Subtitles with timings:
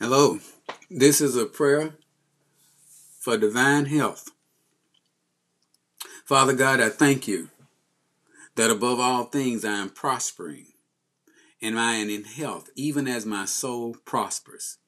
[0.00, 0.38] Hello,
[0.88, 1.94] this is a prayer
[3.18, 4.30] for divine health.
[6.24, 7.48] Father God, I thank you
[8.54, 10.66] that above all things I am prospering
[11.60, 14.78] and I am in health, even as my soul prospers.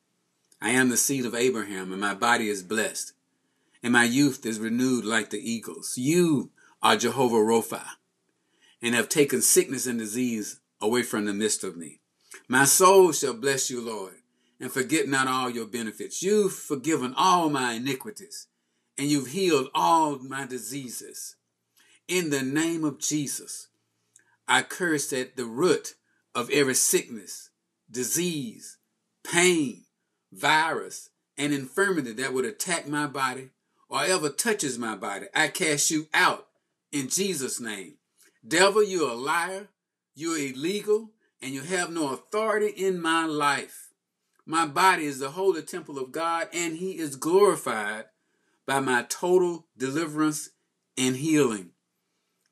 [0.63, 3.13] I am the seed of Abraham, and my body is blessed,
[3.83, 5.95] and my youth is renewed like the eagles.
[5.99, 6.53] You
[6.85, 7.83] are Jehovah Rapha,
[8.81, 11.99] and have taken sickness and disease away from the midst of me.
[12.47, 14.15] My soul shall bless you, Lord
[14.61, 16.23] and forget not all your benefits.
[16.23, 18.47] You've forgiven all my iniquities
[18.99, 21.37] and you've healed all my diseases.
[22.07, 23.69] In the name of Jesus,
[24.47, 25.95] I curse at the root
[26.35, 27.51] of every sickness,
[27.91, 28.77] disease,
[29.25, 29.85] pain,
[30.33, 33.51] virus, and infirmity that would attack my body
[33.89, 35.27] or ever touches my body.
[35.35, 36.49] I cast you out
[36.93, 37.95] in Jesus' name.
[38.47, 39.69] Devil, you're a liar,
[40.15, 43.90] you're illegal, and you have no authority in my life.
[44.51, 48.07] My body is the holy temple of God, and He is glorified
[48.67, 50.51] by my total deliverance
[50.99, 51.71] and healing.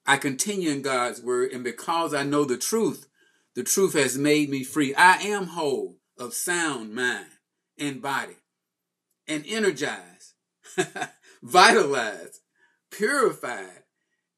[0.07, 3.09] I continue in God's word, and because I know the truth,
[3.57, 4.95] the truth has made me free.
[4.95, 7.33] I am whole of sound mind
[7.77, 8.37] and body,
[9.27, 10.35] and energized,
[11.43, 12.39] vitalized,
[12.93, 13.83] purified,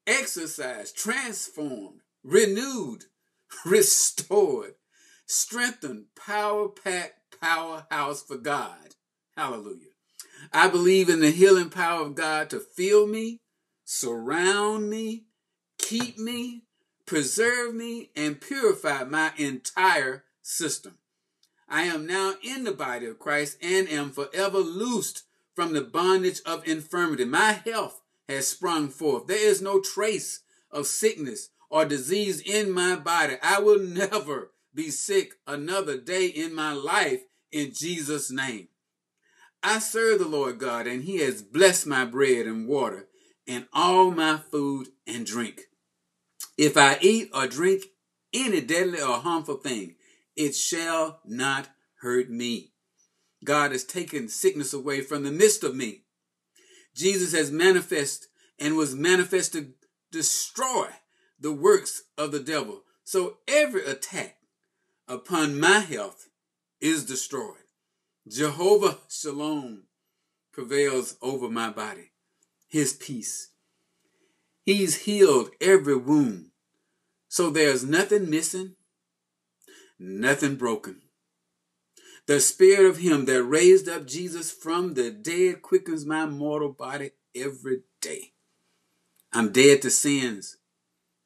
[0.07, 3.03] exercised, transformed, renewed,
[3.67, 4.73] restored,
[5.27, 8.95] strengthened, power packed, powerhouse for God.
[9.35, 9.87] Hallelujah.
[10.53, 13.39] I believe in the healing power of God to fill me,
[13.85, 15.25] surround me,
[15.77, 16.63] keep me,
[17.05, 20.97] preserve me, and purify my entire system.
[21.67, 25.23] I am now in the body of Christ and am forever loosed
[25.55, 27.25] from the bondage of infirmity.
[27.25, 29.27] My health has sprung forth.
[29.27, 33.37] There is no trace of sickness or disease in my body.
[33.41, 37.21] I will never be sick another day in my life
[37.51, 38.67] in Jesus' name.
[39.63, 43.07] I serve the Lord God, and He has blessed my bread and water
[43.47, 45.61] and all my food and drink.
[46.57, 47.83] If I eat or drink
[48.33, 49.95] any deadly or harmful thing,
[50.35, 51.69] it shall not
[52.01, 52.71] hurt me.
[53.43, 56.03] God has taken sickness away from the midst of me.
[56.95, 58.27] Jesus has manifested
[58.59, 59.73] and was manifest to
[60.11, 60.87] destroy
[61.39, 62.83] the works of the devil.
[63.03, 64.37] So every attack
[65.07, 66.27] upon my health
[66.81, 67.57] is destroyed.
[68.27, 69.83] Jehovah Shalom
[70.51, 72.11] prevails over my body.
[72.67, 73.49] His peace.
[74.63, 76.49] He's healed every wound.
[77.27, 78.75] So there's nothing missing,
[79.99, 81.01] nothing broken.
[82.27, 87.11] The spirit of him that raised up Jesus from the dead quickens my mortal body
[87.35, 88.33] every day.
[89.33, 90.57] I'm dead to sins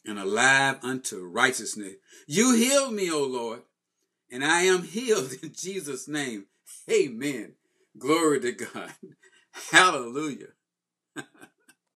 [0.05, 1.95] and alive unto righteousness.
[2.27, 3.61] You healed me, O Lord
[4.35, 6.47] and I am healed in Jesus' name.
[6.91, 7.53] Amen.
[7.97, 8.91] Glory to God.
[9.71, 10.49] Hallelujah.